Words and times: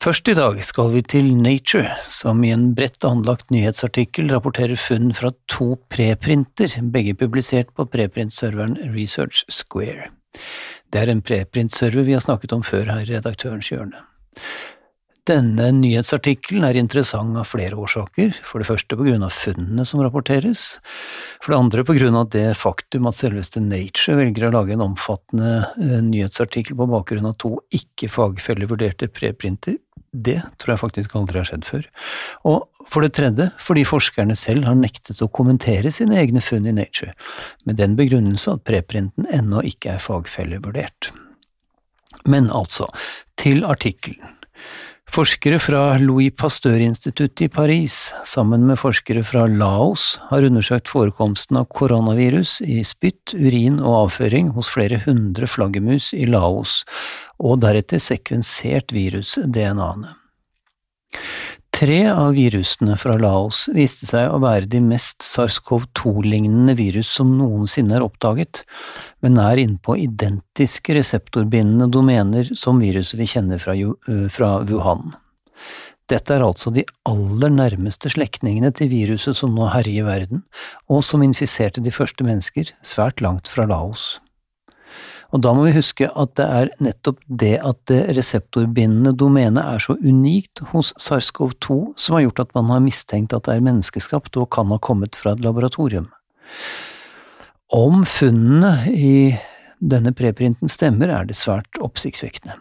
Først 0.00 0.30
i 0.32 0.32
dag 0.32 0.54
skal 0.64 0.94
vi 0.94 1.02
til 1.04 1.26
Nature, 1.36 1.90
som 2.08 2.38
i 2.40 2.54
en 2.54 2.70
bredt 2.72 3.04
anlagt 3.04 3.50
nyhetsartikkel 3.52 4.30
rapporterer 4.32 4.80
funn 4.80 5.10
fra 5.12 5.28
to 5.52 5.74
preprinter, 5.92 6.72
begge 6.88 7.12
publisert 7.20 7.68
på 7.76 7.84
preprintserveren 7.84 8.78
Research 8.94 9.44
Square. 9.52 10.08
Det 10.88 11.02
er 11.02 11.12
en 11.12 11.20
preprintserver 11.20 12.06
vi 12.06 12.16
har 12.16 12.24
snakket 12.24 12.54
om 12.56 12.64
før 12.64 12.88
her 12.94 13.04
i 13.04 13.10
Redaktørens 13.10 13.68
hjørne. 13.68 14.00
Denne 15.28 15.66
nyhetsartikkelen 15.76 16.64
er 16.64 16.78
interessant 16.80 17.36
av 17.36 17.44
flere 17.50 17.76
årsaker, 17.76 18.32
for 18.40 18.64
det 18.64 18.70
første 18.70 18.96
på 18.96 19.04
grunn 19.04 19.26
av 19.26 19.36
funnene 19.36 19.84
som 19.84 20.00
rapporteres, 20.00 20.64
for 21.44 21.52
det 21.52 21.60
andre 21.60 21.84
på 21.84 21.98
grunn 22.00 22.16
av 22.16 22.32
det 22.32 22.46
faktum 22.56 23.04
at 23.10 23.20
selveste 23.20 23.60
Nature 23.60 24.16
velger 24.22 24.48
å 24.48 24.54
lage 24.56 24.72
en 24.78 24.86
omfattende 24.88 25.52
eh, 25.76 26.00
nyhetsartikkel 26.08 26.80
på 26.80 26.88
bakgrunn 26.88 27.28
av 27.28 27.36
to 27.44 27.58
ikke 27.76 28.08
fagfellevurderte 28.08 29.12
preprinter 29.12 29.76
det 30.12 30.40
tror 30.58 30.74
jeg 30.74 30.82
faktisk 30.82 31.14
aldri 31.14 31.38
har 31.38 31.46
skjedd 31.48 31.66
før. 31.66 31.86
Og 32.48 32.86
for 32.90 33.06
det 33.06 33.12
tredje 33.18 33.46
fordi 33.62 33.84
forskerne 33.86 34.36
selv 34.38 34.66
har 34.66 34.78
nektet 34.78 35.22
å 35.22 35.30
kommentere 35.30 35.92
sine 35.94 36.18
egne 36.18 36.42
funn 36.42 36.66
i 36.66 36.74
Nature, 36.74 37.14
med 37.64 37.78
den 37.78 37.96
begrunnelse 37.98 38.56
at 38.56 38.66
preprinten 38.66 39.28
ennå 39.30 39.62
ikke 39.66 39.94
er 39.94 40.02
fagfellevurdert. 40.02 41.12
Men 42.28 42.50
altså, 42.50 42.90
til 43.40 43.64
artikkelen. 43.64 44.36
Forskere 45.10 45.58
fra 45.58 45.96
Louis 45.98 46.30
Pasteur-instituttet 46.30 47.40
i 47.42 47.48
Paris, 47.50 48.12
sammen 48.22 48.62
med 48.68 48.78
forskere 48.78 49.24
fra 49.26 49.42
Laos, 49.50 50.20
har 50.28 50.46
undersøkt 50.46 50.86
forekomsten 50.86 51.58
av 51.58 51.66
koronavirus 51.74 52.60
i 52.62 52.78
spytt, 52.86 53.34
urin 53.34 53.80
og 53.80 53.96
avføring 54.04 54.52
hos 54.54 54.70
flere 54.70 55.00
hundre 55.02 55.48
flaggermus 55.50 56.12
i 56.14 56.28
Laos, 56.30 56.84
og 57.42 57.58
deretter 57.64 57.98
sekvensert 57.98 58.94
virus-DNA-ene. 58.94 60.14
Tre 61.80 62.10
av 62.12 62.34
virusene 62.36 62.92
fra 63.00 63.14
Laos 63.16 63.62
viste 63.72 64.04
seg 64.04 64.26
å 64.28 64.40
være 64.42 64.68
de 64.68 64.82
mest 64.84 65.24
SARS-CoV-2-lignende 65.24 66.74
virus 66.76 67.08
som 67.16 67.30
noensinne 67.38 67.94
er 67.96 68.04
oppdaget, 68.04 68.66
men 69.24 69.38
er 69.40 69.62
innpå 69.62 69.96
identiske 69.96 70.98
reseptorbindende 70.98 71.88
domener 71.88 72.50
som 72.52 72.82
viruset 72.84 73.16
vi 73.16 73.30
kjenner 73.32 73.64
fra, 73.64 74.50
Wuhan. 74.68 75.14
Dette 76.12 76.36
er 76.36 76.44
altså 76.44 76.68
de 76.76 76.84
aller 77.08 77.56
nærmeste 77.56 78.12
slektningene 78.12 78.74
til 78.76 78.92
viruset 78.92 79.40
som 79.40 79.56
nå 79.56 79.72
herjer 79.72 80.04
verden, 80.04 80.44
og 80.92 81.00
som 81.06 81.24
infiserte 81.24 81.80
de 81.80 81.96
første 81.96 82.28
mennesker 82.28 82.74
svært 82.84 83.24
langt 83.24 83.48
fra 83.48 83.64
Laos. 83.64 84.18
Og 85.30 85.42
da 85.44 85.52
må 85.54 85.66
vi 85.68 85.74
huske 85.76 86.08
at 86.08 86.32
det 86.38 86.46
er 86.46 86.70
nettopp 86.82 87.20
det 87.42 87.54
at 87.62 87.78
det 87.90 88.00
reseptorbindende 88.16 89.12
domenet 89.14 89.62
er 89.62 89.82
så 89.82 89.94
unikt 90.02 90.62
hos 90.72 90.90
SARS-CoV-2 90.98 91.76
som 92.00 92.16
har 92.16 92.24
gjort 92.26 92.42
at 92.46 92.56
man 92.58 92.72
har 92.74 92.82
mistenkt 92.82 93.36
at 93.36 93.46
det 93.46 93.56
er 93.56 93.68
menneskeskapt 93.68 94.38
og 94.40 94.50
kan 94.56 94.72
ha 94.74 94.80
kommet 94.82 95.18
fra 95.18 95.36
et 95.36 95.44
laboratorium. 95.44 96.08
Om 97.70 98.02
funnene 98.10 98.74
i 98.90 99.36
denne 99.78 100.12
preprinten 100.12 100.68
stemmer, 100.68 101.08
er 101.08 101.28
det 101.28 101.38
svært 101.38 101.78
oppsiktsvekkende. 101.80 102.58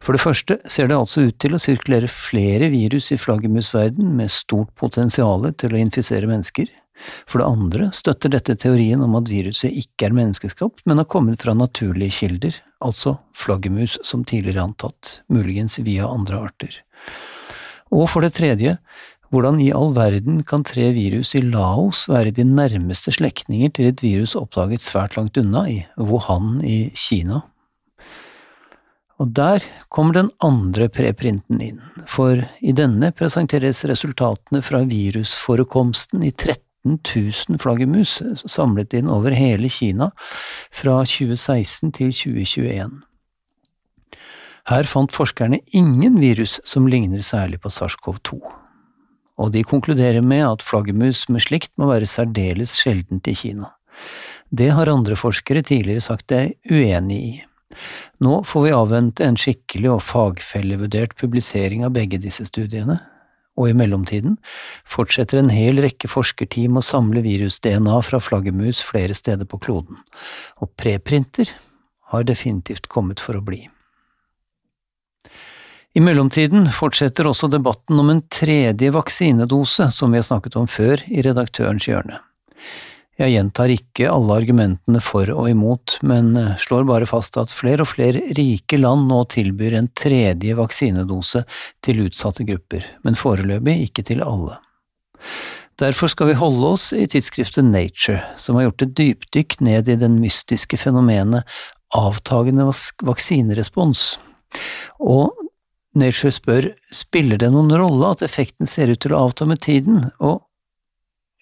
For 0.00 0.14
det 0.14 0.22
første 0.22 0.58
ser 0.70 0.86
det 0.88 0.96
altså 0.96 1.26
ut 1.26 1.38
til 1.42 1.56
å 1.56 1.60
sirkulere 1.60 2.08
flere 2.10 2.70
virus 2.70 3.10
i 3.10 3.18
flaggermusverdenen 3.18 4.14
med 4.20 4.32
stort 4.32 4.70
potensial 4.78 5.48
til 5.58 5.74
å 5.74 5.80
infisere 5.80 6.30
mennesker. 6.30 6.70
For 7.28 7.40
det 7.40 7.48
andre 7.48 7.88
støtter 7.94 8.32
dette 8.32 8.56
teorien 8.58 9.02
om 9.04 9.16
at 9.18 9.30
viruset 9.30 9.74
ikke 9.74 10.08
er 10.08 10.16
menneskeskapt, 10.16 10.84
men 10.86 11.00
har 11.00 11.08
kommet 11.12 11.42
fra 11.42 11.54
naturlige 11.56 12.16
kilder, 12.20 12.56
altså 12.84 13.16
flaggermus 13.36 13.98
som 14.06 14.24
tidligere 14.26 14.64
antatt, 14.64 15.20
muligens 15.32 15.78
via 15.84 16.08
andre 16.08 16.46
arter. 16.48 16.80
Og 17.94 18.08
for 18.10 18.24
det 18.24 18.34
tredje, 18.38 18.76
hvordan 19.30 19.58
i 19.62 19.72
all 19.74 19.92
verden 19.96 20.42
kan 20.46 20.64
tre 20.66 20.90
virus 20.94 21.34
i 21.34 21.42
Laos 21.42 22.04
være 22.10 22.34
de 22.34 22.46
nærmeste 22.46 23.14
slektninger 23.14 23.72
til 23.74 23.90
et 23.90 24.02
virus 24.04 24.36
oppdaget 24.38 24.86
svært 24.86 25.18
langt 25.18 25.38
unna, 25.40 25.66
i 25.68 25.82
Wuhan 25.98 26.60
i 26.64 26.90
Kina? 26.94 27.42
Og 29.16 29.30
der 29.32 29.64
kommer 29.88 30.12
den 30.12 30.30
andre 30.44 30.90
preprinten 30.92 31.60
inn, 31.64 31.80
for 32.08 32.42
i 32.60 32.74
denne 32.76 33.10
presenteres 33.16 33.80
resultatene 33.88 34.60
fra 34.64 34.82
virusforekomsten 34.84 36.26
i 36.26 36.32
13 36.34 36.65
000 36.94 37.58
flaggermus 37.62 38.18
samlet 38.46 38.94
inn 38.96 39.10
over 39.12 39.34
hele 39.36 39.70
Kina 39.72 40.10
fra 40.74 41.00
2016 41.04 41.92
til 41.96 42.12
2021. 42.14 43.00
Her 44.66 44.88
fant 44.90 45.14
forskerne 45.14 45.60
ingen 45.78 46.18
virus 46.18 46.58
som 46.66 46.88
ligner 46.90 47.22
særlig 47.22 47.60
på 47.62 47.70
SARS-CoV-2, 47.70 48.38
og 49.38 49.52
de 49.54 49.62
konkluderer 49.62 50.24
med 50.26 50.42
at 50.46 50.64
flaggermus 50.66 51.26
med 51.30 51.44
slikt 51.44 51.72
må 51.78 51.90
være 51.92 52.08
særdeles 52.10 52.74
sjeldent 52.80 53.28
i 53.30 53.36
Kina. 53.38 53.70
Det 54.50 54.70
har 54.74 54.90
andre 54.90 55.18
forskere 55.18 55.62
tidligere 55.66 56.02
sagt 56.02 56.28
de 56.30 56.40
er 56.40 56.54
uenig 56.70 57.18
i. 57.18 57.34
Nå 58.24 58.40
får 58.46 58.64
vi 58.64 58.74
avvente 58.74 59.26
en 59.26 59.36
skikkelig 59.38 59.90
og 59.96 60.02
fagfellevurdert 60.06 61.16
publisering 61.18 61.84
av 61.84 61.94
begge 61.96 62.18
disse 62.22 62.46
studiene, 62.48 62.98
og 63.56 63.70
i 63.70 63.76
mellomtiden 63.76 64.36
fortsetter 64.88 65.40
en 65.40 65.52
hel 65.52 65.80
rekke 65.84 66.10
forskerteam 66.10 66.78
å 66.78 66.84
samle 66.84 67.22
virus-DNA 67.24 68.00
fra 68.04 68.20
flaggermus 68.22 68.82
flere 68.84 69.16
steder 69.16 69.48
på 69.48 69.60
kloden, 69.64 69.98
og 70.60 70.72
preprinter 70.80 71.50
har 72.12 72.28
definitivt 72.28 72.90
kommet 72.92 73.22
for 73.22 73.38
å 73.38 73.44
bli. 73.44 73.64
I 75.96 76.02
mellomtiden 76.04 76.68
fortsetter 76.76 77.24
også 77.24 77.48
debatten 77.48 77.96
om 78.02 78.10
en 78.12 78.20
tredje 78.28 78.92
vaksinedose, 78.92 79.88
som 79.90 80.12
vi 80.12 80.20
har 80.20 80.26
snakket 80.26 80.58
om 80.60 80.68
før 80.68 81.00
i 81.08 81.24
Redaktørens 81.24 81.88
hjørne. 81.88 82.20
Jeg 83.16 83.32
gjentar 83.32 83.72
ikke 83.72 84.10
alle 84.12 84.34
argumentene 84.42 85.00
for 85.00 85.30
og 85.32 85.48
imot, 85.48 85.96
men 86.04 86.34
eh, 86.36 86.56
slår 86.60 86.84
bare 86.88 87.08
fast 87.08 87.38
at 87.40 87.54
flere 87.54 87.86
og 87.86 87.88
flere 87.94 88.20
rike 88.36 88.76
land 88.76 89.08
nå 89.08 89.22
tilbyr 89.32 89.78
en 89.78 89.88
tredje 89.96 90.56
vaksinedose 90.58 91.46
til 91.86 92.02
utsatte 92.04 92.44
grupper, 92.48 92.84
men 93.08 93.16
foreløpig 93.16 93.78
ikke 93.86 94.04
til 94.10 94.20
alle. 94.24 94.58
Derfor 95.80 96.12
skal 96.12 96.30
vi 96.30 96.36
holde 96.40 96.74
oss 96.76 96.90
i 96.96 97.06
tidsskriftet 97.08 97.64
Nature, 97.64 98.20
som 98.40 98.56
har 98.56 98.68
gjort 98.68 98.84
et 98.84 98.94
dypdykk 99.00 99.58
ned 99.64 99.88
i 99.92 99.98
den 100.00 100.20
mystiske 100.20 100.78
fenomenet 100.80 101.44
avtagende 101.96 102.68
vaksinerespons. 103.04 104.06
Og 105.00 105.32
Nature 105.96 106.32
spør 106.32 106.70
spiller 106.92 107.40
det 107.40 107.48
noen 107.52 107.72
rolle 107.80 108.12
at 108.12 108.24
effekten 108.24 108.68
ser 108.68 108.92
ut 108.92 109.00
til 109.04 109.16
å 109.16 109.26
avta 109.28 109.48
med 109.48 109.62
tiden, 109.64 110.10
og 110.20 110.42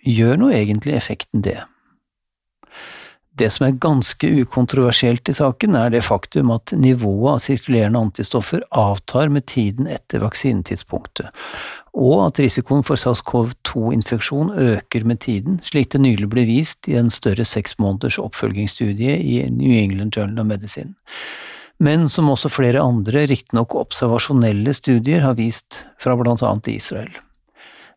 gjør 0.05 0.41
nå 0.41 0.51
egentlig 0.55 0.97
effekten 0.99 1.45
det? 1.45 1.61
Det 3.35 3.49
som 3.51 3.65
er 3.67 3.79
ganske 3.83 4.29
ukontroversielt 4.45 5.27
i 5.29 5.35
saken, 5.35 5.75
er 5.75 5.91
det 5.91 6.05
faktum 6.07 6.53
at 6.55 6.71
nivået 6.79 7.33
av 7.33 7.41
sirkulerende 7.43 7.99
antistoffer 8.07 8.63
avtar 8.71 9.33
med 9.35 9.49
tiden 9.51 9.89
etter 9.91 10.23
vaksinetidspunktet, 10.23 11.33
og 11.99 12.29
at 12.29 12.39
risikoen 12.43 12.87
for 12.87 13.01
SARS-CoV-2-infeksjon 13.01 14.55
øker 14.55 15.09
med 15.11 15.25
tiden, 15.27 15.59
slik 15.67 15.91
det 15.91 16.05
nylig 16.05 16.31
ble 16.31 16.47
vist 16.47 16.87
i 16.87 16.95
en 17.01 17.11
større 17.11 17.47
seks 17.49 17.75
måneders 17.83 18.21
oppfølgingsstudie 18.23 19.19
i 19.19 19.43
New 19.51 19.75
England 19.75 20.15
Journal 20.15 20.45
of 20.45 20.51
Medicine. 20.55 20.95
Men 21.83 22.07
som 22.09 22.31
også 22.31 22.53
flere 22.55 22.87
andre, 22.87 23.27
riktignok 23.27 23.75
observasjonelle 23.75 24.75
studier 24.79 25.27
har 25.27 25.35
vist 25.43 25.83
fra 25.99 26.15
blant 26.15 26.47
annet 26.47 26.71
Israel. 26.77 27.11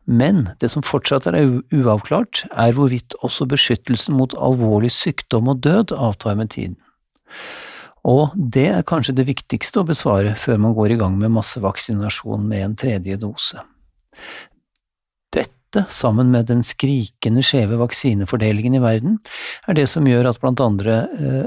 Men 0.07 0.45
det 0.63 0.71
som 0.71 0.86
fortsatt 0.88 1.27
er 1.27 1.38
uavklart, 1.75 2.45
er 2.56 2.75
hvorvidt 2.75 3.15
også 3.27 3.48
beskyttelsen 3.51 4.15
mot 4.15 4.33
alvorlig 4.39 4.94
sykdom 4.95 5.51
og 5.51 5.59
død 5.65 5.92
avtar 5.92 6.38
med 6.39 6.54
tiden. 6.56 6.77
Og 8.07 8.31
det 8.36 8.69
er 8.71 8.86
kanskje 8.88 9.18
det 9.18 9.27
viktigste 9.27 9.81
å 9.81 9.88
besvare 9.88 10.31
før 10.39 10.62
man 10.63 10.75
går 10.77 10.95
i 10.95 11.00
gang 11.01 11.18
med 11.19 11.33
massevaksinasjon 11.36 12.45
med 12.48 12.63
en 12.63 12.77
tredje 12.80 13.18
dose. 13.19 13.59
Dette, 15.36 15.83
sammen 15.92 16.31
med 16.31 16.48
den 16.48 16.63
skrikende 16.63 17.44
skjeve 17.44 17.75
vaksinefordelingen 17.81 18.80
i 18.80 18.83
verden, 18.83 19.18
er 19.68 19.75
det 19.75 19.89
som 19.92 20.07
gjør 20.07 20.31
at 20.31 20.39
blant 20.39 20.63
andre 20.63 21.01
eh, 21.19 21.44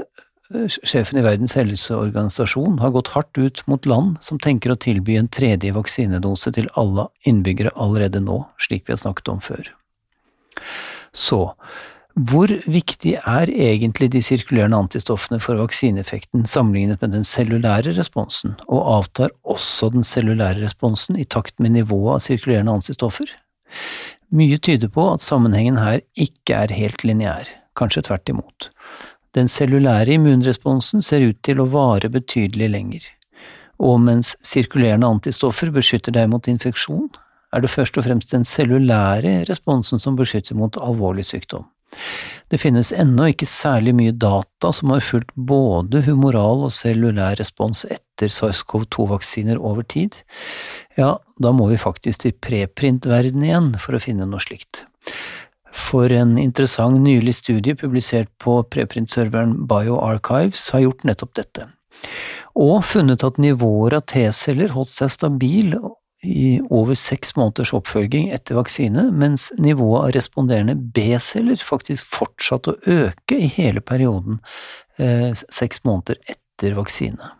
sjefen 0.83 1.19
i 1.19 1.23
Verdens 1.25 1.55
helseorganisasjon, 1.57 2.79
har 2.81 2.93
gått 2.95 3.11
hardt 3.15 3.37
ut 3.37 3.61
mot 3.71 3.85
land 3.89 4.17
som 4.25 4.39
tenker 4.41 4.73
å 4.73 4.79
tilby 4.79 5.17
en 5.19 5.29
tredje 5.31 5.73
vaksinedose 5.75 6.53
til 6.57 6.69
alle 6.79 7.07
innbyggere 7.27 7.73
allerede 7.75 8.21
nå, 8.23 8.43
slik 8.61 8.87
vi 8.87 8.95
har 8.95 9.01
snakket 9.01 9.31
om 9.33 9.41
før. 9.43 9.71
Så, 11.15 11.41
hvor 12.15 12.51
viktig 12.67 13.13
er 13.19 13.51
egentlig 13.51 14.09
de 14.11 14.19
sirkulerende 14.23 14.79
antistoffene 14.83 15.39
for 15.39 15.59
vaksineeffekten 15.61 16.43
sammenlignet 16.49 16.99
med 17.03 17.15
den 17.15 17.23
cellulære 17.27 17.95
responsen, 17.95 18.57
og 18.67 18.83
avtar 18.97 19.31
også 19.47 19.91
den 19.93 20.03
cellulære 20.03 20.59
responsen 20.63 21.15
i 21.19 21.23
takt 21.23 21.55
med 21.59 21.77
nivået 21.77 22.17
av 22.17 22.25
sirkulerende 22.27 22.75
antistoffer? 22.81 23.31
Mye 24.31 24.59
tyder 24.59 24.91
på 24.91 25.07
at 25.13 25.23
sammenhengen 25.23 25.79
her 25.79 26.03
ikke 26.19 26.59
er 26.65 26.75
helt 26.75 27.03
lineær, 27.07 27.47
kanskje 27.79 28.03
tvert 28.07 28.31
imot. 28.31 28.69
Den 29.35 29.47
cellulære 29.47 30.17
immunresponsen 30.17 31.03
ser 31.05 31.23
ut 31.23 31.39
til 31.45 31.61
å 31.63 31.69
vare 31.71 32.11
betydelig 32.11 32.69
lenger, 32.73 33.03
og 33.79 34.01
mens 34.03 34.35
sirkulerende 34.45 35.07
antistoffer 35.07 35.71
beskytter 35.71 36.15
deg 36.17 36.31
mot 36.33 36.49
infeksjon, 36.51 37.07
er 37.51 37.63
det 37.63 37.71
først 37.71 37.99
og 37.99 38.07
fremst 38.07 38.31
den 38.35 38.43
cellulære 38.47 39.41
responsen 39.49 39.99
som 39.99 40.17
beskytter 40.19 40.57
mot 40.59 40.77
alvorlig 40.79 41.25
sykdom. 41.27 41.65
Det 42.51 42.59
finnes 42.59 42.91
ennå 42.95 43.29
ikke 43.31 43.47
særlig 43.47 43.93
mye 43.95 44.13
data 44.15 44.71
som 44.75 44.93
har 44.93 45.03
fulgt 45.03 45.31
både 45.35 46.03
humoral 46.05 46.65
og 46.67 46.73
cellulær 46.75 47.35
respons 47.39 47.83
etter 47.87 48.31
SARS-CoV-2-vaksiner 48.31 49.59
over 49.59 49.83
tid. 49.83 50.15
Ja, 50.99 51.17
da 51.39 51.51
må 51.55 51.67
vi 51.71 51.79
faktisk 51.79 52.23
til 52.23 52.35
preprint-verdenen 52.35 53.47
igjen 53.47 53.69
for 53.79 53.95
å 53.95 54.03
finne 54.03 54.27
noe 54.27 54.43
slikt. 54.43 54.85
For 55.71 56.11
en 56.11 56.35
interessant 56.39 56.99
nylig 57.03 57.37
studie 57.39 57.77
publisert 57.79 58.29
på 58.43 58.59
preprint-serveren 58.73 59.55
BioArchives 59.69 60.69
har 60.75 60.85
gjort 60.85 61.05
nettopp 61.07 61.33
dette, 61.39 61.67
og 62.59 62.83
funnet 62.83 63.23
at 63.23 63.39
nivåer 63.39 63.95
av 63.99 64.05
T-celler 64.11 64.73
holdt 64.75 64.91
seg 64.91 65.13
stabil 65.13 65.75
i 66.21 66.59
over 66.69 66.97
seks 66.97 67.33
måneders 67.37 67.71
oppfølging 67.73 68.29
etter 68.35 68.59
vaksine, 68.59 69.07
mens 69.15 69.49
nivået 69.57 70.03
av 70.03 70.13
responderende 70.17 70.75
B-celler 70.77 71.63
faktisk 71.65 72.11
fortsatte 72.13 72.75
å 72.75 72.97
øke 73.07 73.39
i 73.39 73.49
hele 73.55 73.81
perioden 73.81 74.37
eh, 75.01 75.31
seks 75.33 75.81
måneder 75.87 76.19
etter 76.29 76.77
vaksine. 76.77 77.31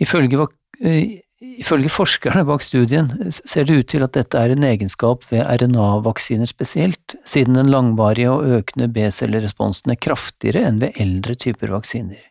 Ifølge, 0.00 0.48
eh, 0.80 1.20
ifølge, 1.40 1.90
forskerne 1.92 2.44
bak 2.48 2.64
studien 2.64 3.10
ser 3.32 3.66
det 3.68 3.76
ut 3.80 3.88
til 3.92 4.04
at 4.06 4.14
dette 4.16 4.40
er 4.40 4.54
en 4.54 4.64
egenskap 4.64 5.26
ved 5.30 5.44
RNA-vaksiner 5.44 6.48
spesielt, 6.48 7.16
siden 7.28 7.58
den 7.58 7.70
langvarige 7.72 8.32
og 8.32 8.46
økende 8.60 8.88
B-celleresponsen 8.92 9.92
er 9.92 10.00
kraftigere 10.00 10.64
enn 10.68 10.80
ved 10.82 10.96
eldre 11.02 11.36
typer 11.36 11.74
vaksiner. 11.74 12.22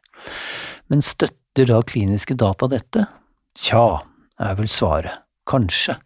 Men 0.90 1.06
støtter 1.06 1.69
da 1.69 1.81
kliniske 1.86 2.38
data 2.40 2.69
dette? 2.72 3.06
Tja, 3.56 4.02
er 4.42 4.57
vel 4.57 4.69
svaret. 4.72 5.22
Kanskje. 5.46 6.00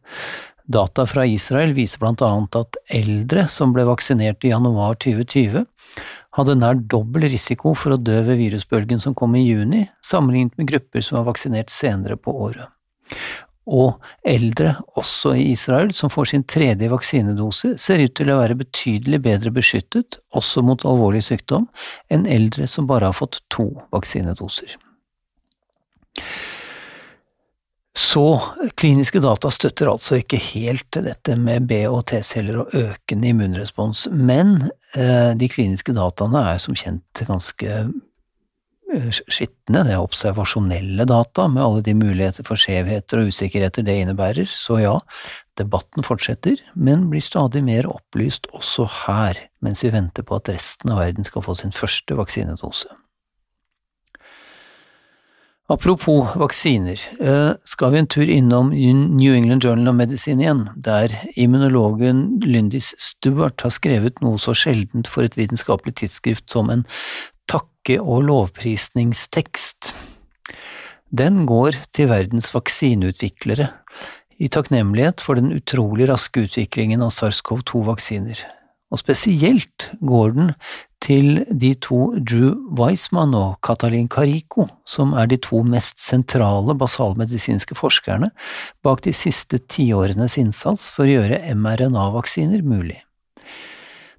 Data 0.70 1.06
fra 1.10 1.24
Israel 1.26 1.72
viser 1.74 2.02
blant 2.02 2.22
annet 2.22 2.58
at 2.60 2.78
eldre 2.94 3.48
som 3.50 3.72
ble 3.74 3.88
vaksinert 3.88 4.44
i 4.46 4.52
januar 4.52 5.00
2020, 5.02 5.64
hadde 6.38 6.56
nær 6.60 6.78
dobbel 6.92 7.26
risiko 7.32 7.72
for 7.74 7.96
å 7.96 8.02
dø 8.02 8.20
ved 8.28 8.38
virusbølgen 8.38 9.02
som 9.02 9.16
kom 9.18 9.34
i 9.40 9.48
juni, 9.48 9.88
sammenlignet 10.06 10.60
med 10.60 10.70
grupper 10.70 11.02
som 11.06 11.18
var 11.22 11.32
vaksinert 11.32 11.74
senere 11.74 12.20
på 12.20 12.36
året. 12.36 12.68
Og 13.70 14.00
eldre, 14.26 14.74
også 14.98 15.36
i 15.38 15.52
Israel, 15.54 15.92
som 15.94 16.10
får 16.10 16.32
sin 16.32 16.46
tredje 16.50 16.90
vaksinedose, 16.90 17.76
ser 17.78 18.02
ut 18.02 18.16
til 18.18 18.32
å 18.34 18.40
være 18.40 18.58
betydelig 18.64 19.22
bedre 19.28 19.54
beskyttet, 19.54 20.18
også 20.34 20.64
mot 20.66 20.86
alvorlig 20.90 21.22
sykdom, 21.28 21.68
enn 22.10 22.26
eldre 22.26 22.66
som 22.70 22.90
bare 22.90 23.12
har 23.12 23.18
fått 23.18 23.44
to 23.54 23.70
vaksinedoser. 23.94 24.74
Så 28.00 28.26
kliniske 28.80 29.20
data 29.22 29.52
støtter 29.54 29.90
altså 29.92 30.18
ikke 30.18 30.40
helt 30.42 30.98
dette 31.04 31.36
med 31.38 31.68
B- 31.70 31.84
og 31.90 32.08
T-celler 32.10 32.62
og 32.64 32.74
økende 32.74 33.30
immunrespons, 33.30 34.08
men 34.10 34.70
eh, 34.96 35.36
de 35.38 35.50
kliniske 35.52 35.94
dataene 35.98 36.42
er 36.56 36.62
som 36.64 36.78
kjent 36.80 37.24
ganske 37.28 37.82
skitne, 38.90 39.84
det 39.86 39.94
er 39.94 40.02
observasjonelle 40.02 41.06
data 41.10 41.48
med 41.52 41.64
alle 41.64 41.84
de 41.86 41.94
muligheter 41.98 42.46
for 42.48 42.60
skjevheter 42.60 43.22
og 43.22 43.34
usikkerheter 43.34 43.86
det 43.86 43.98
innebærer, 44.02 44.50
så 44.50 44.80
ja, 44.82 44.96
debatten 45.60 46.06
fortsetter, 46.06 46.62
men 46.76 47.10
blir 47.12 47.24
stadig 47.24 47.62
mer 47.66 47.90
opplyst 47.90 48.50
også 48.56 48.88
her, 49.06 49.38
mens 49.62 49.84
vi 49.86 49.94
venter 49.94 50.26
på 50.26 50.40
at 50.40 50.50
resten 50.54 50.94
av 50.94 51.04
verden 51.04 51.28
skal 51.28 51.46
få 51.46 51.58
sin 51.60 51.76
første 51.76 52.18
vaksinedose. 52.18 52.90
Apropos 55.70 56.34
vaksiner, 56.34 56.98
eh, 57.22 57.54
skal 57.64 57.92
vi 57.92 58.00
en 58.00 58.08
tur 58.08 58.26
innom 58.26 58.72
New 58.74 59.36
England 59.36 59.64
Journal 59.64 59.92
of 59.92 59.96
Medicine 59.96 60.42
igjen, 60.42 60.64
der 60.76 61.14
immunologen 61.38 62.40
Lyndis 62.42 62.96
Stewart 62.98 63.62
har 63.62 63.70
skrevet 63.70 64.18
noe 64.26 64.42
så 64.42 64.56
sjeldent 64.58 65.08
for 65.08 65.22
et 65.22 65.38
vitenskapelig 65.38 65.94
tidsskrift 66.02 66.50
som 66.50 66.72
en 66.74 66.88
takke- 67.80 68.02
og 68.02 68.24
lovprisningstekst. 68.28 69.96
Den 71.12 71.46
går 71.46 71.76
til 71.92 72.10
verdens 72.10 72.54
vaksineutviklere, 72.54 73.70
i 74.40 74.48
takknemlighet 74.48 75.20
for 75.20 75.36
den 75.36 75.52
utrolig 75.52 76.08
raske 76.08 76.46
utviklingen 76.46 77.02
av 77.02 77.12
SARS-CoV-2-vaksiner 77.12 78.46
og 78.90 78.98
spesielt 78.98 79.90
går 80.02 80.32
den 80.34 80.54
til 81.04 81.44
de 81.50 81.74
to 81.84 82.16
Drew 82.18 82.56
Weissman 82.76 83.36
og 83.38 83.60
Katalin 83.66 84.10
Carico, 84.10 84.68
som 84.86 85.14
er 85.14 85.30
de 85.30 85.38
to 85.42 85.62
mest 85.64 86.02
sentrale 86.02 86.76
basalmedisinske 86.78 87.78
forskerne 87.78 88.32
bak 88.84 89.04
de 89.06 89.14
siste 89.16 89.62
tiårenes 89.70 90.40
innsats 90.42 90.90
for 90.96 91.06
å 91.06 91.20
gjøre 91.20 91.44
mRNA-vaksiner 91.54 92.66
mulig. 92.66 92.98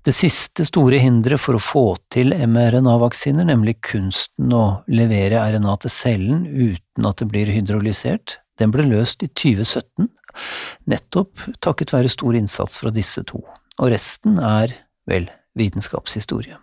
Det 0.00 0.14
siste 0.16 0.64
store 0.64 0.96
hinderet 1.02 1.42
for 1.42 1.58
å 1.58 1.60
få 1.60 1.84
til 2.12 2.32
mRNA-vaksiner, 2.32 3.44
nemlig 3.50 3.76
kunsten 3.84 4.52
å 4.56 4.80
levere 4.88 5.42
RNA 5.52 5.74
til 5.82 5.92
cellen 5.92 6.46
uten 6.48 7.08
at 7.08 7.20
det 7.20 7.28
blir 7.28 7.52
hydrolysert, 7.52 8.38
den 8.60 8.72
ble 8.72 8.86
løst 8.88 9.24
i 9.24 9.28
2017, 9.28 10.08
nettopp 10.88 11.44
takket 11.60 11.92
være 11.92 12.12
stor 12.12 12.38
innsats 12.38 12.80
fra 12.80 12.92
disse 12.94 13.24
to 13.28 13.42
og 13.80 13.88
resten 13.94 14.36
er, 14.44 14.74
vel, 15.08 15.28
vitenskapshistorie. 15.58 16.58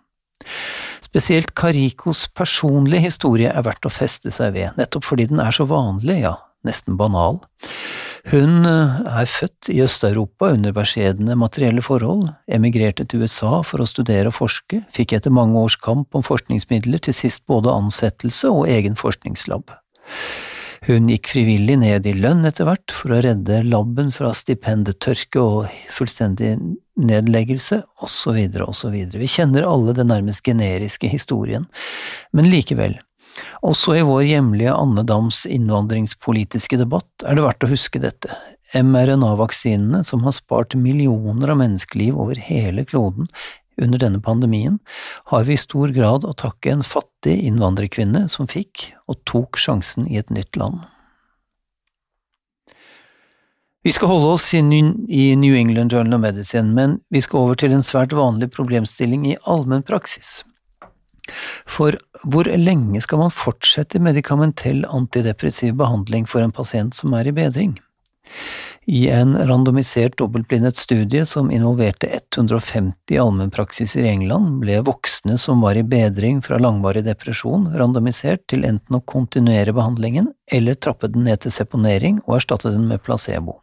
Spesielt 1.01 1.53
Karikos 1.57 2.27
personlige 2.37 3.07
historie 3.07 3.49
er 3.49 3.65
verdt 3.65 3.87
å 3.89 3.93
feste 3.93 4.31
seg 4.33 4.53
ved, 4.57 4.75
nettopp 4.77 5.07
fordi 5.07 5.27
den 5.31 5.41
er 5.41 5.55
så 5.55 5.65
vanlig, 5.69 6.19
ja, 6.25 6.35
nesten 6.67 6.97
banal. 6.99 7.41
Hun 8.31 8.65
eh, 8.65 8.97
er 9.21 9.29
født 9.29 9.69
i 9.73 9.79
Øst-Europa 9.85 10.51
under 10.55 10.73
beskjedne 10.75 11.37
materielle 11.39 11.83
forhold, 11.85 12.27
emigrerte 12.47 13.05
til 13.05 13.23
USA 13.23 13.61
for 13.67 13.83
å 13.83 13.89
studere 13.89 14.31
og 14.31 14.37
forske, 14.39 14.81
fikk 14.93 15.17
etter 15.17 15.33
mange 15.33 15.59
års 15.59 15.77
kamp 15.79 16.17
om 16.17 16.25
forskningsmidler 16.25 17.03
til 17.03 17.15
sist 17.15 17.45
både 17.47 17.73
ansettelse 17.73 18.51
og 18.51 18.67
egen 18.73 18.97
forskningslab. 18.99 19.75
Hun 20.87 21.09
gikk 21.11 21.31
frivillig 21.33 21.77
ned 21.81 22.05
i 22.07 22.13
lønn 22.15 22.45
etter 22.47 22.67
hvert 22.67 22.93
for 22.93 23.11
å 23.11 23.21
redde 23.23 23.63
laben 23.65 24.11
fra 24.13 24.29
stipendetørke 24.37 25.41
og 25.41 25.79
fullstendig 25.93 26.53
nedleggelse, 26.97 27.81
osv., 28.05 28.37
osv. 28.63 28.95
Vi 29.17 29.29
kjenner 29.29 29.67
alle 29.67 29.95
den 29.97 30.11
nærmest 30.13 30.45
generiske 30.45 31.09
historien, 31.11 31.67
men 32.31 32.49
likevel, 32.53 32.97
også 33.65 33.97
i 33.97 34.05
vår 34.07 34.23
hjemlige 34.27 34.73
andedams 34.73 35.45
innvandringspolitiske 35.49 36.79
debatt 36.81 37.25
er 37.25 37.37
det 37.37 37.45
verdt 37.45 37.67
å 37.67 37.71
huske 37.71 38.01
dette. 38.03 38.33
mRNA-vaksinene, 38.75 40.03
som 40.03 40.25
har 40.27 40.35
spart 40.35 40.75
millioner 40.75 41.53
av 41.53 41.61
menneskeliv 41.61 42.17
over 42.19 42.35
hele 42.35 42.83
kloden, 42.85 43.29
under 43.77 44.01
denne 44.01 44.19
pandemien 44.19 44.79
har 45.29 45.43
vi 45.45 45.53
i 45.53 45.61
stor 45.61 45.93
grad 45.93 46.25
å 46.25 46.33
takke 46.33 46.71
en 46.73 46.83
fattig 46.83 47.35
innvandrerkvinne 47.45 48.25
som 48.31 48.49
fikk 48.49 48.91
og 49.05 49.19
tok 49.29 49.59
sjansen 49.61 50.07
i 50.09 50.17
et 50.17 50.33
nytt 50.33 50.57
land. 50.57 50.81
Vi 53.85 53.93
skal 53.95 54.09
holde 54.09 54.33
oss 54.33 54.49
i 54.53 54.61
New 54.61 55.55
England 55.55 55.93
Journal 55.93 56.17
of 56.17 56.21
Medicine, 56.25 56.73
men 56.73 56.97
vi 57.13 57.21
skal 57.23 57.45
over 57.45 57.55
til 57.55 57.71
en 57.71 57.85
svært 57.85 58.11
vanlig 58.17 58.49
problemstilling 58.51 59.29
i 59.29 59.37
allmennpraksis. 59.47 60.41
For 61.67 61.97
hvor 62.23 62.47
lenge 62.47 63.01
skal 63.03 63.21
man 63.21 63.33
fortsette 63.33 64.01
medikamentell 64.03 64.85
antidepressiv 64.89 65.75
behandling 65.79 66.27
for 66.29 66.43
en 66.43 66.55
pasient 66.55 66.97
som 66.97 67.15
er 67.17 67.29
i 67.29 67.35
bedring? 67.35 67.75
I 68.87 69.07
en 69.11 69.33
randomisert 69.47 70.15
dobbeltblindet 70.19 70.77
studie 70.79 71.25
som 71.27 71.49
involverte 71.51 72.07
150 72.07 73.19
allmennpraksiser 73.19 74.05
i 74.05 74.11
England, 74.13 74.61
ble 74.61 74.79
voksne 74.87 75.35
som 75.41 75.63
var 75.63 75.75
i 75.75 75.83
bedring 75.83 76.39
fra 76.43 76.59
langvarig 76.61 77.03
depresjon, 77.07 77.67
randomisert 77.75 78.45
til 78.47 78.63
enten 78.67 78.99
å 78.99 79.03
kontinuere 79.03 79.75
behandlingen 79.75 80.31
eller 80.51 80.79
trappe 80.79 81.11
den 81.11 81.27
ned 81.27 81.43
til 81.43 81.55
seponering 81.55 82.21
og 82.25 82.39
erstatte 82.39 82.71
den 82.71 82.87
med 82.87 83.03
placebo. 83.03 83.59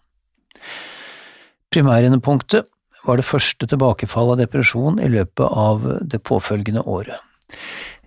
Primærendepunktet 1.73 2.69
var 3.05 3.21
det 3.21 3.29
første 3.29 3.69
tilbakefall 3.69 4.35
av 4.35 4.43
depresjon 4.45 5.01
i 5.01 5.09
løpet 5.13 5.49
av 5.49 5.89
det 6.05 6.21
påfølgende 6.25 6.85
året. 6.85 7.17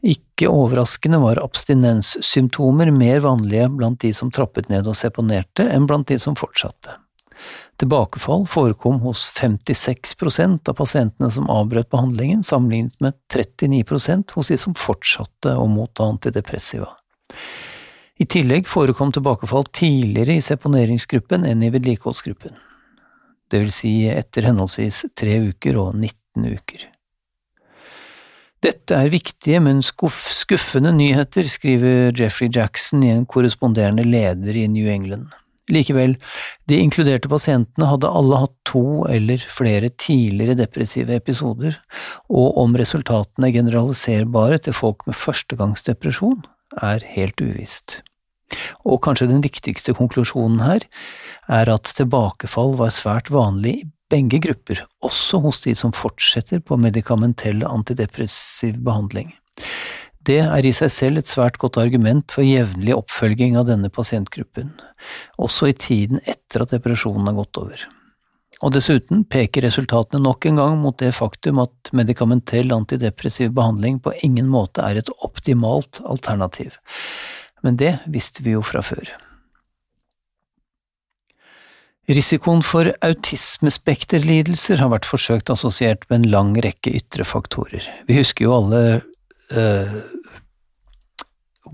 Ikke 0.05 0.49
overraskende 0.51 1.19
var 1.21 1.41
abstinenssymptomer 1.41 2.91
mer 2.93 3.23
vanlige 3.25 3.69
blant 3.73 4.01
de 4.03 4.13
som 4.13 4.31
trappet 4.31 4.69
ned 4.69 4.87
og 4.87 4.97
seponerte, 4.97 5.65
enn 5.65 5.87
blant 5.89 6.07
de 6.11 6.19
som 6.21 6.37
fortsatte. 6.37 6.93
Tilbakefall 7.77 8.47
forekom 8.49 8.99
hos 9.03 9.27
56% 9.37 10.69
av 10.69 10.77
pasientene 10.79 11.29
som 11.31 11.49
avbrøt 11.53 11.89
behandlingen, 11.93 12.41
sammenlignet 12.43 12.97
med 13.03 13.13
39% 13.33 14.33
hos 14.33 14.49
de 14.49 14.57
som 14.57 14.73
fortsatte 14.77 15.53
å 15.53 15.67
motta 15.69 16.07
antidepressiva. 16.09 16.89
I 18.17 18.25
tillegg 18.25 18.65
forekom 18.65 19.11
tilbakefall 19.13 19.67
tidligere 19.69 20.39
i 20.39 20.45
seponeringsgruppen 20.45 21.45
enn 21.45 21.61
i 21.61 21.69
vedlikeholdsgruppen, 21.73 22.55
vil 23.53 23.69
si 23.71 23.93
etter 24.09 24.49
henholdsvis 24.49 25.05
tre 25.17 25.37
uker 25.51 25.77
og 25.77 25.93
19 25.93 26.49
uker. 26.57 26.87
Dette 28.65 28.95
er 28.97 29.11
viktige, 29.13 29.59
men 29.61 29.83
skuffende 29.85 30.93
nyheter, 30.95 31.45
skriver 31.45 32.15
Jeffrey 32.17 32.49
Jackson 32.49 33.03
i 33.05 33.11
en 33.13 33.27
korresponderende 33.29 34.05
leder 34.07 34.57
i 34.57 34.65
New 34.71 34.89
England. 34.89 35.29
Likevel, 35.69 36.15
de 36.71 36.79
inkluderte 36.79 37.29
pasientene 37.29 37.89
hadde 37.89 38.09
alle 38.09 38.39
hatt 38.39 38.53
to 38.65 39.03
eller 39.11 39.41
flere 39.51 39.91
tidligere 39.99 40.55
depressive 40.57 41.17
episoder, 41.19 41.75
og 42.31 42.57
om 42.63 42.77
resultatene 42.79 43.49
er 43.49 43.57
generaliserbare 43.59 44.61
til 44.63 44.75
folk 44.77 45.03
med 45.09 45.19
førstegangsdepresjon, 45.19 46.39
er 46.81 47.03
helt 47.13 47.43
uvisst. 47.43 47.99
Og 48.87 49.01
kanskje 49.03 49.27
den 49.29 49.43
viktigste 49.43 49.93
konklusjonen 49.97 50.63
her 50.63 50.87
er 51.51 51.69
at 51.73 51.91
tilbakefall 51.99 52.77
var 52.79 52.95
svært 52.95 53.29
vanlig 53.33 53.75
i 53.81 53.87
begge 54.11 54.39
grupper, 54.43 54.83
også 55.03 55.41
hos 55.43 55.61
de 55.65 55.75
som 55.77 55.93
fortsetter 55.95 56.61
på 56.63 56.79
medikamentell 56.79 57.63
antidepressiv 57.67 58.79
behandling. 58.85 59.33
Det 60.27 60.41
er 60.43 60.65
i 60.67 60.73
seg 60.75 60.91
selv 60.91 61.21
et 61.21 61.29
svært 61.31 61.59
godt 61.61 61.79
argument 61.79 62.33
for 62.35 62.43
jevnlig 62.43 62.95
oppfølging 62.97 63.55
av 63.59 63.69
denne 63.69 63.91
pasientgruppen, 63.93 64.73
også 65.39 65.69
i 65.71 65.77
tiden 65.77 66.19
etter 66.25 66.65
at 66.65 66.73
depresjonen 66.75 67.29
har 67.29 67.37
gått 67.37 67.61
over. 67.61 67.85
Og 68.65 68.73
dessuten 68.73 69.21
peker 69.29 69.67
resultatene 69.67 70.23
nok 70.23 70.47
en 70.49 70.57
gang 70.59 70.79
mot 70.81 70.97
det 70.99 71.13
faktum 71.15 71.61
at 71.61 71.91
medikamentell 71.95 72.73
antidepressiv 72.73 73.53
behandling 73.55 74.01
på 74.03 74.15
ingen 74.25 74.49
måte 74.49 74.81
er 74.81 74.97
et 74.97 75.11
optimalt 75.21 76.01
alternativ. 76.09 76.79
Men 77.63 77.77
det 77.77 77.99
visste 78.09 78.43
vi 78.45 78.57
jo 78.57 78.65
fra 78.65 78.81
før. 78.85 79.13
Risikoen 82.07 82.61
for 82.63 82.87
autismespekterlidelser 83.03 84.79
har 84.79 84.93
vært 84.93 85.07
forsøkt 85.09 85.51
assosiert 85.51 86.05
med 86.07 86.21
en 86.21 86.29
lang 86.31 86.53
rekke 86.63 86.93
ytre 87.01 87.25
faktorer. 87.27 87.83
Vi 88.07 88.15
husker 88.15 88.47
jo 88.47 88.53
alle 88.55 88.83
uh, 89.51 89.97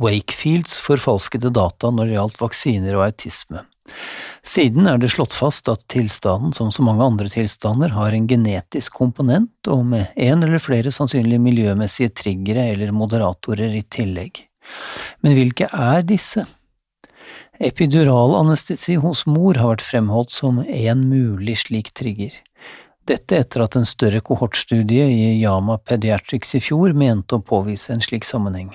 Wakefields 0.02 0.80
forfalskede 0.82 1.54
data 1.54 1.92
når 1.94 2.10
det 2.10 2.18
gjaldt 2.18 2.42
vaksiner 2.42 2.98
og 2.98 3.06
autisme. 3.12 3.62
Siden 4.42 4.88
er 4.90 4.98
det 4.98 5.12
slått 5.14 5.36
fast 5.38 5.70
at 5.70 5.86
tilstanden, 5.92 6.54
som 6.56 6.72
så 6.74 6.82
mange 6.82 7.06
andre 7.06 7.30
tilstander, 7.30 7.94
har 7.94 8.16
en 8.16 8.26
genetisk 8.28 8.96
komponent, 8.98 9.54
og 9.70 9.86
med 9.86 10.18
en 10.18 10.44
eller 10.44 10.64
flere 10.64 10.92
sannsynlige 10.92 11.44
miljømessige 11.44 12.16
triggere 12.24 12.72
eller 12.74 12.96
moderatorer 12.96 13.76
i 13.78 13.84
tillegg. 13.86 14.48
Men 15.22 15.38
hvilke 15.38 15.70
er 15.70 16.04
disse? 16.08 16.48
Epiduralanestesi 17.62 18.96
hos 18.98 19.28
mor 19.30 19.60
har 19.62 19.76
vært 19.76 19.86
fremholdt 19.86 20.32
som 20.34 20.64
en 20.64 21.04
mulig 21.06 21.60
slik 21.62 21.92
trigger. 21.94 22.34
Dette 23.06 23.38
etter 23.38 23.62
at 23.62 23.76
en 23.78 23.86
større 23.86 24.24
kohortstudie 24.26 25.06
i 25.12 25.28
Yama 25.42 25.78
Pediatrics 25.78 26.56
i 26.58 26.62
fjor 26.64 26.96
mente 26.98 27.38
å 27.38 27.44
påvise 27.46 27.94
en 27.94 28.02
slik 28.02 28.26
sammenheng. 28.26 28.72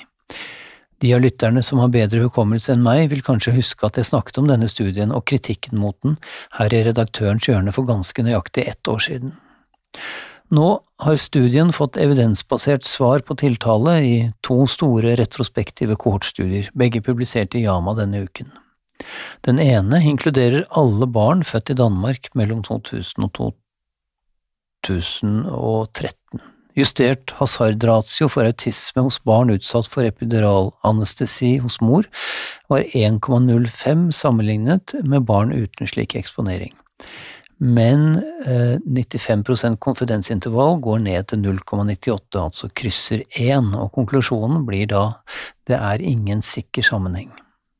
De 1.02 1.10
av 1.14 1.22
lytterne 1.22 1.62
som 1.62 1.80
har 1.82 1.90
bedre 1.94 2.22
hukommelse 2.24 2.74
enn 2.74 2.84
meg, 2.84 3.08
vil 3.10 3.22
kanskje 3.26 3.56
huske 3.56 3.86
at 3.86 3.98
jeg 3.98 4.10
snakket 4.10 4.38
om 4.42 4.48
denne 4.50 4.68
studien 4.70 5.14
og 5.14 5.24
kritikken 5.30 5.78
mot 5.78 5.98
den 6.06 6.18
her 6.58 6.74
i 6.74 6.82
redaktørens 6.86 7.50
hjørne 7.50 7.74
for 7.74 7.88
ganske 7.88 8.26
nøyaktig 8.26 8.66
ett 8.70 8.90
år 8.90 9.02
siden. 9.02 9.34
Nå 10.54 10.68
har 11.02 11.18
studien 11.20 11.74
fått 11.74 11.98
evidensbasert 12.00 12.86
svar 12.86 13.26
på 13.26 13.36
tiltale 13.38 13.98
i 14.04 14.14
to 14.46 14.62
store 14.70 15.16
retrospektive 15.18 15.98
kohortstudier, 15.98 16.70
begge 16.78 17.02
publisert 17.04 17.58
i 17.58 17.66
Yama 17.66 17.94
denne 17.98 18.24
uken. 18.26 18.50
Den 19.46 19.60
ene 19.62 20.02
inkluderer 20.04 20.66
alle 20.76 21.06
barn 21.06 21.44
født 21.46 21.70
i 21.72 21.78
Danmark 21.78 22.30
mellom 22.38 22.62
2000 22.66 23.28
og 23.28 23.54
2013. 24.86 26.42
Justert 26.78 27.32
hasardratio 27.40 28.28
for 28.30 28.46
autisme 28.46 29.02
hos 29.02 29.18
barn 29.26 29.50
utsatt 29.50 29.88
for 29.90 30.06
epiduralanestesi 30.06 31.56
hos 31.64 31.80
mor 31.82 32.06
var 32.70 32.86
1,05 32.94 34.10
sammenlignet 34.14 34.94
med 35.02 35.26
barn 35.26 35.50
uten 35.54 35.90
slik 35.90 36.14
eksponering. 36.18 36.76
Men 37.58 38.20
eh, 38.46 38.78
95% 38.86 39.80
konfidensintervall 39.82 40.78
går 40.84 41.02
ned 41.08 41.26
til 41.32 41.42
0,98, 41.42 42.38
altså 42.38 42.70
krysser 42.70 43.26
1, 43.34 43.74
og 43.74 43.90
konklusjonen 43.96 44.62
blir 44.68 44.86
da 44.92 45.04
det 45.66 45.80
er 45.80 46.04
ingen 46.06 46.44
sikker 46.44 46.86
sammenheng. 46.86 47.32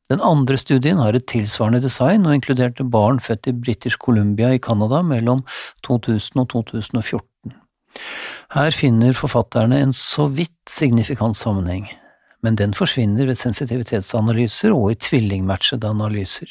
Den 0.09 0.23
andre 0.25 0.57
studien 0.57 0.97
har 0.97 1.13
et 1.13 1.27
tilsvarende 1.29 1.81
design 1.83 2.25
og 2.25 2.33
inkluderte 2.33 2.83
barn 2.83 3.19
født 3.21 3.51
i 3.51 3.53
British 3.53 3.97
Columbia 4.01 4.55
i 4.55 4.61
Canada 4.61 5.03
mellom 5.05 5.43
2000 5.85 6.41
og 6.41 6.47
2014. 6.49 7.53
Her 8.55 8.71
finner 8.73 9.13
forfatterne 9.13 9.77
en 9.83 9.93
så 9.93 10.25
vidt 10.33 10.55
signifikant 10.69 11.37
sammenheng, 11.37 11.85
men 12.41 12.57
den 12.57 12.73
forsvinner 12.73 13.29
ved 13.29 13.37
sensitivitetsanalyser 13.37 14.73
og 14.73 14.91
i 14.91 14.99
tvillingmatchede 15.09 15.93
analyser. 15.93 16.49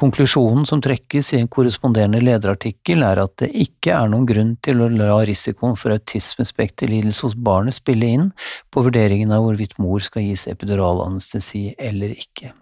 Konklusjonen 0.00 0.66
som 0.68 0.80
trekkes 0.80 1.32
i 1.34 1.40
en 1.40 1.48
korresponderende 1.50 2.20
lederartikkel, 2.22 3.02
er 3.04 3.20
at 3.24 3.34
det 3.42 3.50
ikke 3.64 3.92
er 3.96 4.08
noen 4.12 4.26
grunn 4.28 4.54
til 4.64 4.80
å 4.80 4.88
la 4.92 5.18
risikoen 5.28 5.76
for 5.76 5.92
autismespekterlidelse 5.96 7.26
hos 7.26 7.36
barnet 7.36 7.76
spille 7.76 8.08
inn 8.08 8.30
på 8.72 8.84
vurderingen 8.86 9.34
av 9.34 9.44
hvorvidt 9.44 9.76
mor 9.82 10.00
skal 10.04 10.24
gis 10.28 10.46
epiduralanestesi 10.50 11.74
eller 11.78 12.14
ikke. 12.16 12.54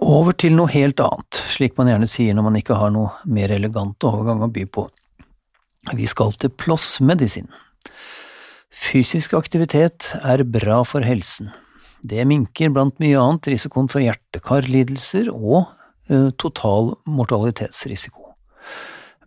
Over 0.00 0.32
til 0.32 0.54
noe 0.56 0.70
helt 0.72 1.00
annet, 1.04 1.40
slik 1.52 1.74
man 1.76 1.90
gjerne 1.90 2.08
sier 2.08 2.36
når 2.36 2.46
man 2.46 2.60
ikke 2.60 2.78
har 2.78 2.92
noe 2.94 3.10
mer 3.28 3.52
elegant 3.52 4.06
overgang 4.08 4.44
å 4.46 4.52
by 4.52 4.64
på. 4.70 4.86
Vi 5.96 6.06
skal 6.08 6.32
til 6.40 6.52
plossmedisin. 6.52 7.50
Fysisk 8.70 9.34
aktivitet 9.36 10.12
er 10.22 10.44
bra 10.46 10.80
for 10.88 11.04
helsen. 11.04 11.50
Det 12.06 12.24
minker 12.28 12.72
blant 12.72 12.96
mye 13.02 13.18
annet 13.20 13.50
risikoen 13.52 13.88
for 13.90 14.02
hjerte-karlidelser 14.04 15.30
og 15.34 15.70
uh, 16.10 16.30
total 16.40 16.94
mortalitetsrisiko. 17.08 18.30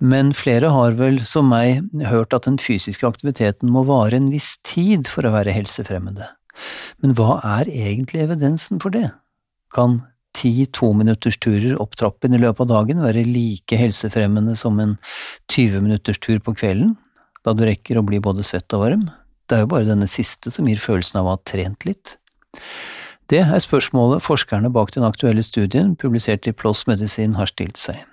Men 0.04 0.34
flere 0.36 0.72
har 0.74 0.98
vel, 1.00 1.22
som 1.28 1.48
meg, 1.54 1.84
hørt 2.10 2.34
at 2.36 2.48
den 2.48 2.58
fysiske 2.60 3.08
aktiviteten 3.08 3.70
må 3.72 3.86
vare 3.88 4.18
en 4.18 4.32
viss 4.34 4.58
tid 4.68 5.08
for 5.08 5.24
å 5.24 5.32
være 5.36 5.54
helsefremmende. 5.56 6.28
Men 7.04 7.14
hva 7.18 7.38
er 7.60 7.70
egentlig 7.72 8.26
evidensen 8.26 8.82
for 8.84 8.94
det? 8.94 9.12
Kan 9.74 10.02
ti 10.36 10.66
tominuttersturer 10.74 11.78
opp 11.82 11.96
trappen 12.00 12.34
i 12.34 12.42
løpet 12.42 12.66
av 12.66 12.72
dagen 12.72 13.04
være 13.06 13.26
like 13.28 13.78
helsefremmende 13.78 14.58
som 14.60 14.80
en 14.82 14.98
20 15.54 15.86
minutters 15.86 16.20
tur 16.20 16.42
på 16.44 16.56
kvelden, 16.58 16.96
da 17.46 17.54
du 17.54 17.64
rekker 17.68 18.00
å 18.00 18.06
bli 18.08 18.20
både 18.24 18.46
svett 18.46 18.74
og 18.76 18.88
varm? 18.88 19.08
Det 19.48 19.58
er 19.58 19.66
jo 19.66 19.72
bare 19.76 19.88
denne 19.88 20.10
siste 20.10 20.52
som 20.52 20.68
gir 20.68 20.82
følelsen 20.82 21.22
av 21.22 21.30
å 21.30 21.36
ha 21.36 21.42
trent 21.48 21.86
litt. 21.88 22.18
Det 23.32 23.40
er 23.42 23.62
spørsmålet 23.64 24.24
forskerne 24.24 24.72
bak 24.74 24.92
den 24.94 25.06
aktuelle 25.08 25.44
studien, 25.46 25.96
publisert 25.96 26.48
i 26.48 26.54
PLOS 26.54 26.86
Medisin, 26.90 27.38
har 27.40 27.50
stilt 27.50 27.80
seg. 27.80 28.04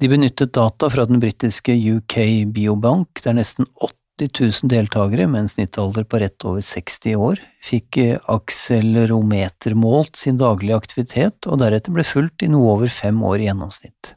De 0.00 0.08
benyttet 0.08 0.52
data 0.56 0.90
fra 0.92 1.06
den 1.08 1.20
britiske 1.20 1.74
UK 1.74 2.16
Biobank, 2.54 3.22
der 3.24 3.36
nesten 3.36 3.66
80 3.80 4.30
000 4.62 4.70
deltakere 4.72 5.26
med 5.28 5.44
en 5.44 5.50
snittalder 5.52 6.04
på 6.04 6.20
rett 6.20 6.44
over 6.44 6.60
60 6.64 7.16
år 7.16 7.40
fikk 7.64 7.98
akselerometer 8.28 9.76
målt 9.76 10.20
sin 10.20 10.38
daglige 10.40 10.76
aktivitet, 10.76 11.48
og 11.48 11.60
deretter 11.64 11.96
ble 11.96 12.04
fulgt 12.04 12.44
i 12.44 12.50
noe 12.52 12.76
over 12.76 12.92
fem 12.92 13.20
år 13.24 13.40
i 13.40 13.48
gjennomsnitt. 13.48 14.14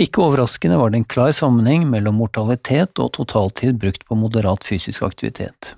Ikke 0.00 0.24
overraskende 0.24 0.80
var 0.80 0.90
det 0.90 1.02
en 1.02 1.10
klar 1.14 1.34
sammenheng 1.36 1.84
mellom 1.92 2.16
mortalitet 2.18 2.98
og 2.98 3.12
totaltid 3.18 3.76
brukt 3.80 4.06
på 4.08 4.16
moderat 4.16 4.64
fysisk 4.64 5.04
aktivitet. 5.04 5.74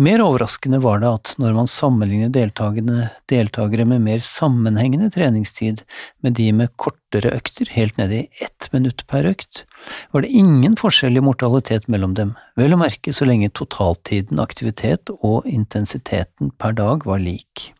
Mer 0.00 0.20
overraskende 0.22 0.78
var 0.84 1.00
det 1.00 1.08
at 1.08 1.30
når 1.40 1.54
man 1.56 1.68
sammenligner 1.70 2.30
deltakere 2.32 3.86
med 3.88 4.04
mer 4.04 4.22
sammenhengende 4.24 5.10
treningstid 5.14 5.82
med 6.24 6.36
de 6.38 6.50
med 6.56 6.72
kortere 6.80 7.32
økter, 7.36 7.70
helt 7.72 7.96
ned 8.00 8.12
i 8.14 8.22
ett 8.44 8.68
minutt 8.74 9.06
per 9.10 9.28
økt, 9.32 9.64
var 10.12 10.24
det 10.24 10.32
ingen 10.36 10.76
forskjell 10.80 11.16
i 11.16 11.24
mortalitet 11.24 11.88
mellom 11.88 12.14
dem, 12.18 12.34
vel 12.60 12.76
å 12.76 12.80
merke 12.80 13.14
så 13.16 13.28
lenge 13.28 13.52
totaltiden, 13.56 14.40
aktivitet 14.42 15.12
og 15.18 15.48
intensiteten 15.48 16.52
per 16.60 16.76
dag 16.78 17.06
var 17.08 17.22
lik. 17.24 17.70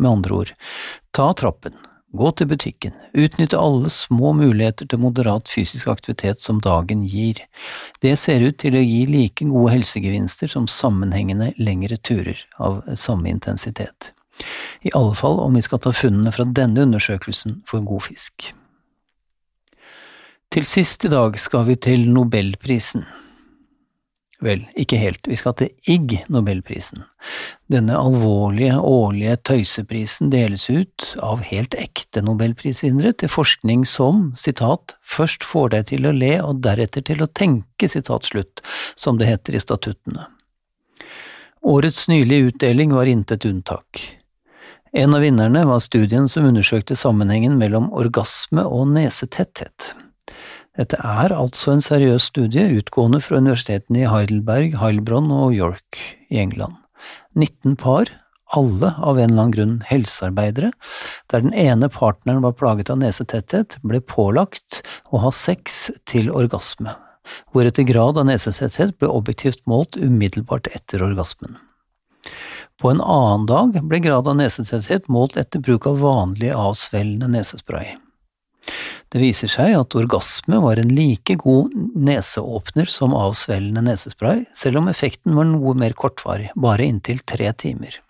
Med 0.00 0.10
andre 0.10 0.40
ord, 0.40 0.54
ta 1.14 1.30
trappen, 1.38 1.76
Gå 2.14 2.30
til 2.38 2.46
butikken, 2.46 2.92
utnytte 3.18 3.58
alle 3.58 3.88
små 3.90 4.30
muligheter 4.38 4.86
til 4.86 5.00
moderat 5.02 5.48
fysisk 5.50 5.88
aktivitet 5.90 6.42
som 6.44 6.60
dagen 6.62 7.02
gir. 7.10 7.40
Det 8.04 8.12
ser 8.22 8.44
ut 8.46 8.60
til 8.62 8.76
å 8.78 8.82
gi 8.84 9.00
like 9.10 9.46
gode 9.50 9.72
helsegevinster 9.74 10.52
som 10.52 10.68
sammenhengende 10.70 11.50
lengre 11.58 11.98
turer 11.98 12.38
av 12.62 12.84
samme 12.94 13.32
intensitet. 13.34 14.12
I 14.86 14.94
alle 14.94 15.16
fall 15.18 15.40
om 15.42 15.58
vi 15.58 15.62
skal 15.66 15.82
ta 15.82 15.90
funnene 15.94 16.30
fra 16.34 16.46
denne 16.46 16.86
undersøkelsen 16.86 17.64
for 17.66 17.82
god 17.82 18.06
fisk. 18.06 18.52
Til 20.54 20.70
sist 20.70 21.02
i 21.08 21.10
dag 21.10 21.34
skal 21.42 21.66
vi 21.66 21.74
til 21.82 22.06
Nobelprisen. 22.14 23.02
Vel, 24.44 24.66
ikke 24.76 24.98
helt, 25.00 25.24
vi 25.24 25.38
skal 25.40 25.54
til 25.56 25.70
Ig 25.88 26.18
Nobelprisen. 26.32 27.06
Denne 27.72 27.96
alvorlige 27.96 28.76
årlige 28.76 29.38
tøyseprisen 29.48 30.28
deles 30.34 30.66
ut 30.68 31.14
av 31.24 31.40
helt 31.48 31.76
ekte 31.80 32.20
nobelprisvinnere 32.26 33.14
til 33.22 33.32
forskning 33.32 33.86
som, 33.88 34.26
sitat, 34.36 34.98
først 35.00 35.46
får 35.48 35.72
deg 35.72 35.88
til 35.94 36.10
å 36.10 36.12
le 36.12 36.34
og 36.44 36.60
deretter 36.66 37.06
til 37.08 37.24
å 37.24 37.30
tenke, 37.32 37.88
sitat 37.88 38.28
slutt, 38.28 38.60
som 39.00 39.16
det 39.16 39.30
heter 39.32 39.56
i 39.56 39.64
statuttene. 39.64 40.28
Årets 41.64 42.04
nylige 42.12 42.52
utdeling 42.52 42.92
var 42.92 43.08
intet 43.08 43.48
unntak. 43.48 44.02
En 44.92 45.16
av 45.16 45.24
vinnerne 45.24 45.64
var 45.64 45.80
studien 45.80 46.28
som 46.28 46.44
undersøkte 46.52 46.94
sammenhengen 47.00 47.56
mellom 47.56 47.88
orgasme 47.96 48.66
og 48.68 48.92
nesetetthet. 48.92 49.94
Dette 50.74 50.98
er 50.98 51.30
altså 51.30 51.76
en 51.76 51.84
seriøs 51.84 52.30
studie 52.32 52.66
utgående 52.80 53.20
fra 53.22 53.38
universitetene 53.38 54.02
i 54.02 54.10
Heidelberg, 54.10 54.74
Heilbronn 54.80 55.30
og 55.30 55.54
York 55.54 56.00
i 56.34 56.40
England. 56.42 56.74
19 57.38 57.76
par, 57.78 58.10
alle 58.58 58.90
av 58.98 59.18
en 59.18 59.28
eller 59.30 59.42
annen 59.44 59.54
grunn 59.54 59.76
helsearbeidere, 59.86 60.72
der 61.30 61.44
den 61.44 61.54
ene 61.54 61.90
partneren 61.92 62.42
var 62.42 62.56
plaget 62.58 62.90
av 62.90 62.98
nesetetthet, 63.02 63.78
ble 63.86 64.00
pålagt 64.02 64.82
å 65.14 65.22
ha 65.22 65.30
sex 65.34 65.92
til 66.10 66.32
orgasme, 66.34 66.96
hvoretter 67.54 67.86
grad 67.86 68.18
av 68.18 68.26
nesetetthet 68.30 68.96
ble 68.98 69.10
objektivt 69.14 69.62
målt 69.70 69.98
umiddelbart 69.98 70.70
etter 70.74 71.06
orgasmen. 71.06 71.54
På 72.82 72.90
en 72.90 73.02
annen 73.02 73.46
dag 73.46 73.78
ble 73.86 74.02
grad 74.02 74.26
av 74.26 74.40
nesetetthet 74.40 75.06
målt 75.12 75.38
etter 75.38 75.62
bruk 75.62 75.86
av 75.86 76.02
vanlig 76.02 76.50
avsvellende 76.50 77.30
nesespray. 77.36 77.94
Det 79.14 79.20
viser 79.22 79.46
seg 79.46 79.76
at 79.78 79.94
orgasme 79.94 80.58
var 80.58 80.80
en 80.82 80.88
like 80.90 81.36
god 81.38 81.70
neseåpner 81.94 82.90
som 82.90 83.14
avsvellende 83.14 83.84
nesespray, 83.86 84.42
selv 84.58 84.80
om 84.80 84.88
effekten 84.90 85.36
var 85.38 85.46
noe 85.46 85.76
mer 85.78 85.94
kortvarig, 85.94 86.48
bare 86.58 86.88
inntil 86.90 87.22
tre 87.22 87.52
timer. 87.54 88.00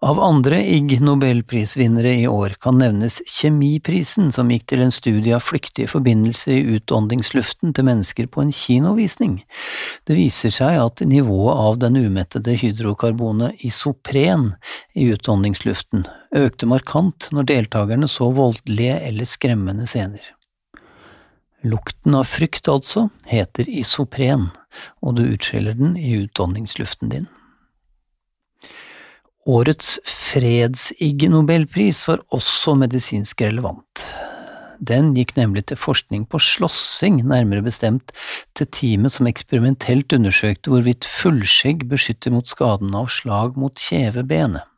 Av 0.00 0.20
andre 0.20 0.60
Ig 0.62 1.00
Nobelprisvinnere 1.02 2.12
i 2.14 2.26
år 2.30 2.52
kan 2.62 2.76
nevnes 2.78 3.16
Kjemiprisen, 3.26 4.28
som 4.30 4.50
gikk 4.52 4.68
til 4.70 4.84
en 4.84 4.92
studie 4.94 5.32
av 5.34 5.42
flyktige 5.42 5.90
forbindelser 5.90 6.52
i 6.54 6.76
utåndingsluften 6.76 7.72
til 7.74 7.86
mennesker 7.88 8.28
på 8.30 8.44
en 8.44 8.52
kinovisning. 8.54 9.40
Det 10.06 10.14
viser 10.14 10.54
seg 10.54 10.78
at 10.78 11.02
nivået 11.02 11.58
av 11.64 11.80
den 11.82 11.98
umettede 11.98 12.54
hydrokarbonet 12.60 13.64
isopren 13.66 14.52
i 14.94 15.08
utåndingsluften 15.10 16.06
økte 16.44 16.68
markant 16.70 17.26
når 17.34 17.48
deltakerne 17.50 18.06
så 18.06 18.30
voldelige 18.36 19.00
eller 19.08 19.26
skremmende 19.26 19.88
scener. 19.90 20.22
Lukten 21.66 22.14
av 22.14 22.30
frykt, 22.30 22.70
altså, 22.70 23.08
heter 23.26 23.66
isopren, 23.66 24.46
og 25.02 25.18
du 25.18 25.24
utskiller 25.26 25.74
den 25.74 25.98
i 25.98 26.14
utåndingsluften 26.22 27.10
din. 27.16 27.26
Årets 29.48 29.94
fredsigg-nobelpris 30.04 32.02
var 32.04 32.20
også 32.36 32.74
medisinsk 32.76 33.40
relevant. 33.46 34.02
Den 34.78 35.14
gikk 35.16 35.32
nemlig 35.38 35.64
til 35.70 35.80
forskning 35.80 36.26
på 36.28 36.38
slåssing, 36.42 37.22
nærmere 37.24 37.64
bestemt 37.64 38.12
til 38.58 38.68
teamet 38.68 39.16
som 39.16 39.26
eksperimentelt 39.30 40.12
undersøkte 40.12 40.70
hvorvidt 40.70 41.08
fullskjegg 41.08 41.88
beskytter 41.88 42.36
mot 42.36 42.50
skaden 42.50 42.92
av 42.94 43.08
slag 43.10 43.56
mot 43.56 43.72
kjevebenet. 43.88 44.68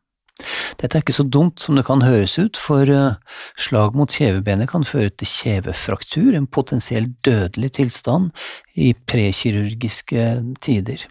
Dette 0.81 0.97
er 0.97 1.03
ikke 1.03 1.18
så 1.18 1.27
dumt 1.27 1.61
som 1.61 1.77
det 1.77 1.85
kan 1.90 2.07
høres 2.07 2.38
ut, 2.38 2.57
for 2.57 2.88
eh, 2.88 3.18
slag 3.61 3.99
mot 3.99 4.09
kjevebenet 4.09 4.71
kan 4.71 4.87
føre 4.87 5.11
til 5.11 5.29
kjevefraktur, 5.29 6.31
en 6.33 6.47
potensielt 6.49 7.18
dødelig 7.27 7.75
tilstand 7.77 8.31
i 8.79 8.94
prekirurgiske 8.94 10.31
tider. 10.64 11.11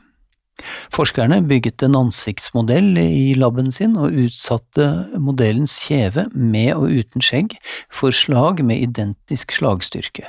Forskerne 0.93 1.41
bygget 1.49 1.83
en 1.85 1.97
ansiktsmodell 1.99 2.97
i 3.01 3.35
laben 3.37 3.71
sin 3.75 3.97
og 3.99 4.15
utsatte 4.25 4.87
modellens 5.21 5.77
kjeve 5.85 6.27
med 6.33 6.73
og 6.75 6.89
uten 6.89 7.23
skjegg 7.23 7.55
for 7.93 8.15
slag 8.15 8.63
med 8.65 8.83
identisk 8.89 9.55
slagstyrke. 9.55 10.27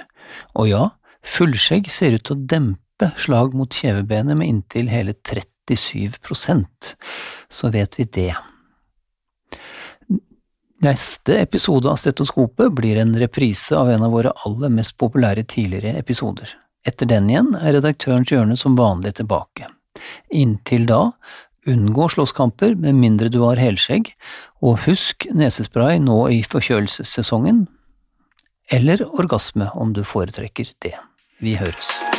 Og 0.54 0.70
ja, 0.70 0.84
fullskjegg 1.26 1.90
ser 1.92 2.16
ut 2.16 2.26
til 2.28 2.38
å 2.38 2.46
dempe 2.54 3.10
slag 3.20 3.56
mot 3.56 3.72
kjevebenet 3.72 4.38
med 4.38 4.52
inntil 4.52 4.90
hele 4.92 5.16
37% 5.16 6.94
så 7.50 7.70
vet 7.74 7.98
vi 7.98 8.06
det. 8.20 8.32
Neste 10.80 11.36
episode 11.42 11.90
av 11.90 11.98
Stetoskopet 12.00 12.72
blir 12.72 12.96
en 12.96 13.12
reprise 13.20 13.76
av 13.76 13.90
en 13.92 14.06
av 14.06 14.14
våre 14.16 14.32
aller 14.48 14.72
mest 14.72 14.96
populære 14.96 15.44
tidligere 15.44 15.98
episoder. 16.00 16.54
Etter 16.88 17.10
den 17.10 17.28
igjen 17.28 17.50
er 17.58 17.74
redaktørens 17.76 18.32
hjørne 18.32 18.56
som 18.56 18.78
vanlig 18.78 19.18
tilbake. 19.18 19.68
Inntil 20.30 20.86
da, 20.88 21.00
unngå 21.70 22.08
slåsskamper 22.14 22.76
med 22.80 22.98
mindre 22.98 23.30
du 23.32 23.40
har 23.44 23.60
helskjegg, 23.60 24.12
og 24.64 24.82
husk 24.86 25.26
nesespray 25.34 26.00
nå 26.02 26.22
i 26.32 26.42
forkjølelsessesongen, 26.46 27.66
eller 28.70 29.02
orgasme 29.10 29.70
om 29.74 29.94
du 29.96 30.04
foretrekker 30.06 30.72
det. 30.84 30.96
Vi 31.40 31.56
høres. 31.58 32.09